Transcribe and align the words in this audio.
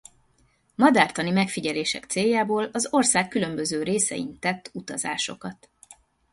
Madártani 0.75 1.31
megfigyelések 1.31 2.05
céljából 2.05 2.63
az 2.73 2.87
ország 2.91 3.27
különböző 3.27 3.83
részein 3.83 4.39
tett 4.39 4.69
utazásokat. 4.73 5.69